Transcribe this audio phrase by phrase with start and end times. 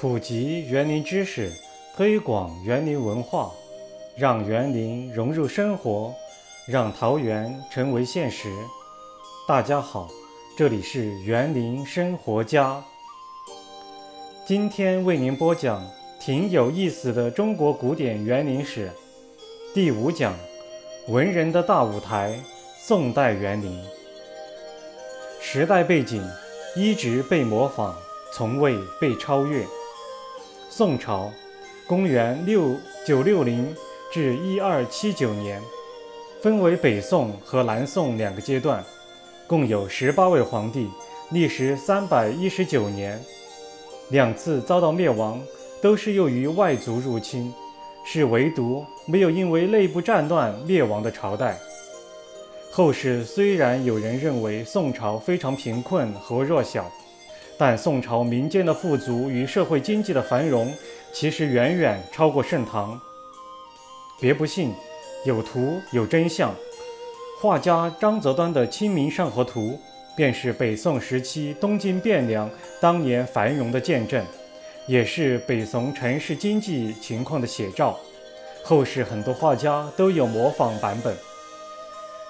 [0.00, 1.50] 普及园林知识，
[1.96, 3.50] 推广园林文化，
[4.16, 6.14] 让园林融入生活，
[6.68, 8.48] 让桃园成为现实。
[9.48, 10.08] 大家好，
[10.56, 12.80] 这里是园林生活家。
[14.46, 15.84] 今天为您播讲
[16.20, 18.92] 挺有意思的中国古典园林史
[19.74, 20.32] 第五讲：
[21.08, 22.38] 文人的大舞台——
[22.78, 23.76] 宋代园林。
[25.40, 26.24] 时代背景
[26.76, 27.96] 一直被模仿，
[28.32, 29.66] 从未被超越。
[30.70, 31.32] 宋朝，
[31.86, 33.74] 公元六九六零
[34.12, 35.62] 至一二七九年，
[36.42, 38.84] 分为北宋和南宋两个阶段，
[39.46, 40.90] 共有十八位皇帝，
[41.30, 43.18] 历时三百一十九年，
[44.10, 45.40] 两次遭到灭亡，
[45.80, 47.52] 都是由于外族入侵，
[48.04, 51.58] 是唯独没有因为内部战乱灭亡的朝代。
[52.70, 56.92] 后世虽然有人认为宋朝非常贫困和弱小。
[57.58, 60.72] 但宋朝民间的富足与社会经济的繁荣，
[61.12, 62.98] 其实远远超过盛唐。
[64.20, 64.72] 别不信，
[65.24, 66.54] 有图有真相。
[67.40, 69.70] 画家张择端的《清明上河图》，
[70.16, 72.48] 便是北宋时期东京汴梁
[72.80, 74.24] 当年繁荣的见证，
[74.86, 77.98] 也是北宋城市经济情况的写照。
[78.62, 81.16] 后世很多画家都有模仿版本。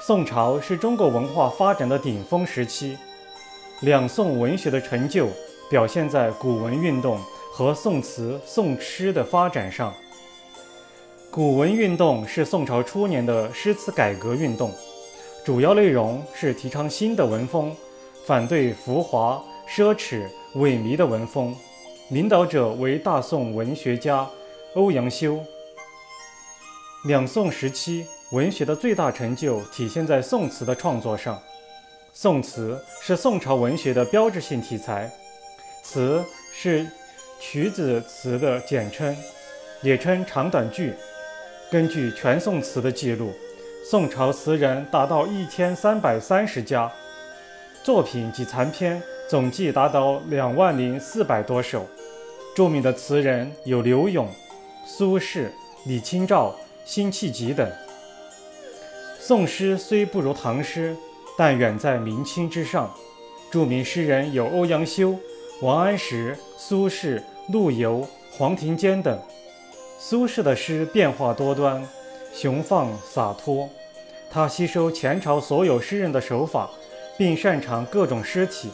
[0.00, 2.96] 宋朝是中国文化发展的顶峰时期。
[3.80, 5.28] 两宋文学的成就
[5.70, 7.18] 表现在古文运动
[7.50, 9.94] 和宋词宋诗的发展上。
[11.30, 14.70] 古文运动是宋朝初年的诗词改革运动，
[15.46, 17.74] 主要内容是提倡新的文风，
[18.26, 21.56] 反对浮华、奢侈、萎靡的文风。
[22.10, 24.28] 领导者为大宋文学家
[24.74, 25.38] 欧阳修。
[27.04, 31.40] 两宋时期文学的最大成就体现在宋词的创作上。
[32.12, 35.10] 宋词是宋朝文学的标志性题材，
[35.82, 36.22] 词
[36.52, 36.86] 是
[37.40, 39.16] 曲子词的简称，
[39.80, 40.92] 也称长短句。
[41.70, 43.32] 根据全宋词的记录，
[43.88, 46.90] 宋朝词人达到一千三百三十家，
[47.84, 51.86] 作品及残篇总计达到两万零四百多首。
[52.56, 54.28] 著名的词人有柳永、
[54.84, 55.48] 苏轼、
[55.86, 56.54] 李清照、
[56.84, 57.70] 辛弃疾等。
[59.20, 60.96] 宋诗虽不如唐诗。
[61.40, 62.92] 但远在明清之上，
[63.50, 65.18] 著名诗人有欧阳修、
[65.62, 67.18] 王安石、苏轼、
[67.48, 69.18] 陆游、黄庭坚等。
[69.98, 71.82] 苏轼的诗变化多端，
[72.34, 73.66] 雄放洒脱。
[74.30, 76.68] 他吸收前朝所有诗人的手法，
[77.16, 78.68] 并擅长各种诗体，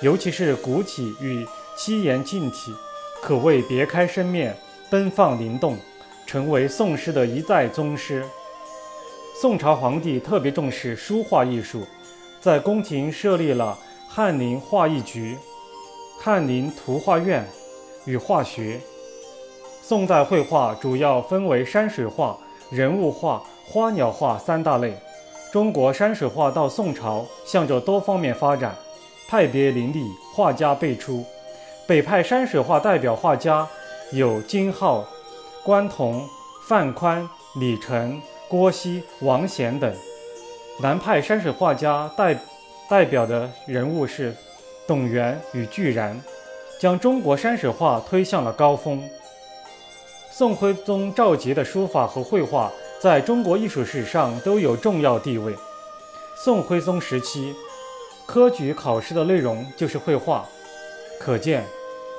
[0.00, 2.72] 尤其是古体与七言近体，
[3.20, 4.56] 可谓别开生面，
[4.88, 5.76] 奔放灵动，
[6.26, 8.24] 成为宋诗的一代宗师。
[9.38, 11.86] 宋朝皇帝特别重视书画艺术。
[12.46, 13.76] 在宫廷设立了
[14.08, 15.36] 翰林画艺局、
[16.20, 17.44] 翰林图画院
[18.04, 18.78] 与画学。
[19.82, 22.38] 宋代绘画主要分为山水画、
[22.70, 24.96] 人物画、花鸟画三大类。
[25.50, 28.76] 中国山水画到宋朝向着多方面发展，
[29.28, 31.24] 派别林立，画家辈出。
[31.84, 33.66] 北派山水画代表画家
[34.12, 35.04] 有金浩、
[35.64, 36.24] 关同、
[36.68, 37.28] 范宽、
[37.58, 39.92] 李成、郭熙、王显等。
[40.78, 42.38] 南派山水画家代
[42.86, 44.34] 代表的人物是
[44.86, 46.20] 董源与巨然，
[46.78, 49.02] 将中国山水画推向了高峰。
[50.30, 52.70] 宋徽宗赵佶的书法和绘画
[53.00, 55.54] 在中国艺术史上都有重要地位。
[56.44, 57.54] 宋徽宗时期，
[58.26, 60.44] 科举考试的内容就是绘画，
[61.18, 61.64] 可见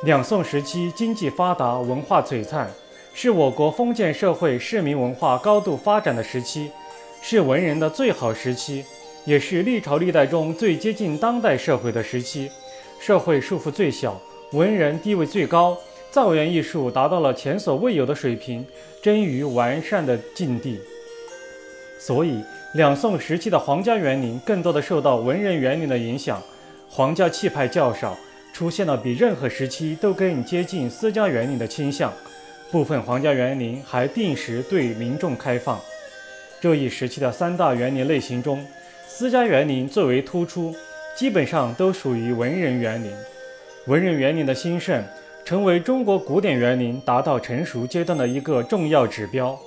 [0.04, 2.68] 两宋时期经济发达、文化璀璨，
[3.13, 6.71] 是我国封建社会市民文化高度发展的时期。
[7.29, 8.85] 是文人的最好时期，
[9.25, 12.50] 也是历朝历代中最接近当代社会的时期。
[13.01, 14.18] 社会束缚最小，
[14.53, 15.77] 文人地位最高，
[16.09, 18.65] 造园艺术达到了前所未有的水平，
[19.03, 20.79] 臻于完善的境地。
[22.00, 22.41] 所以，
[22.75, 26.41] 两宋时期的皇家园林更多的受到文人园林的影响，
[26.88, 28.18] 皇家气派较少，
[28.53, 32.13] 出现了比任何时期都更接近私家园林的倾向。
[32.71, 35.77] 部分皇家园林还定时对民众开放。
[36.59, 38.65] 这一时期的三大园林类型中，
[39.07, 40.74] 私家园林最为突出，
[41.15, 43.12] 基本上都属于文人园林。
[43.86, 45.04] 文人园林的兴盛，
[45.45, 49.57] 成为中国古典园林达到成熟阶段的一个重要指标。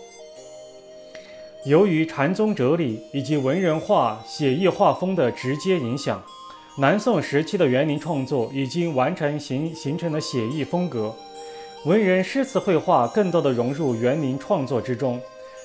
[1.64, 6.20] 由于禅宗哲理以及文人画写意画风的直接影响，
[6.78, 11.14] 南宋时期的园林创作已经完成形形成了写意风格。
[11.84, 15.20] 文人诗词绘画更多的融入园林创作之中。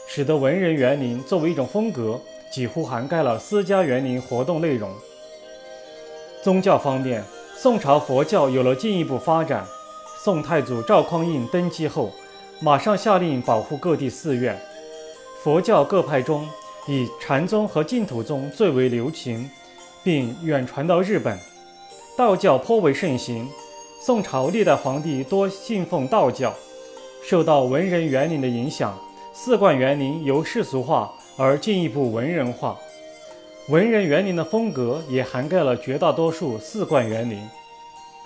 [0.07, 2.19] 使得文人园林作为一种风格，
[2.51, 4.89] 几乎涵盖了私家园林活动内容。
[6.43, 7.23] 宗教方面，
[7.57, 9.65] 宋朝佛教有了进一步发展。
[10.23, 12.11] 宋太祖赵匡胤登基后，
[12.59, 14.59] 马上下令保护各地寺院。
[15.43, 16.47] 佛教各派中，
[16.87, 19.49] 以禅宗和净土宗最为流行，
[20.03, 21.37] 并远传到日本。
[22.17, 23.47] 道教颇为盛行，
[24.01, 26.53] 宋朝历代皇帝多信奉道教。
[27.23, 28.97] 受到文人园林的影响，
[29.37, 32.79] 四冠园林由世俗化而进一步文人化。
[33.67, 37.45] 文人园林的风格也涵盖了绝大多数四冠园林。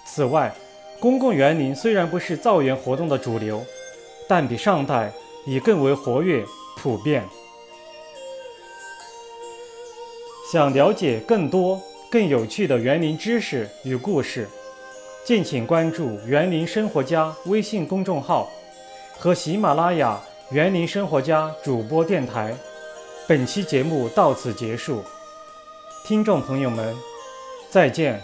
[0.06, 0.54] 此外，
[1.00, 3.66] 公共园林虽然不是造园活动的主流，
[4.28, 5.12] 但比上代
[5.48, 6.46] 已更为活跃
[6.78, 7.24] 普遍。
[10.52, 14.48] 想了解更多更有趣的园林知识与故事，
[15.26, 18.48] 敬请关注“园林生活家”微信公众号
[19.18, 22.56] 和喜马拉雅“园林生活家”主播电台。
[23.28, 25.04] 本期节目到此结束。
[26.04, 26.96] 听众朋友们，
[27.69, 28.19] 再见。